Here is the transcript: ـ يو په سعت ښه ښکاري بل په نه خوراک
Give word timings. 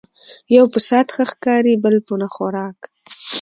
ـ 0.29 0.55
يو 0.55 0.65
په 0.73 0.79
سعت 0.87 1.07
ښه 1.15 1.23
ښکاري 1.31 1.73
بل 1.83 1.95
په 2.07 2.13
نه 2.21 2.27
خوراک 2.35 2.79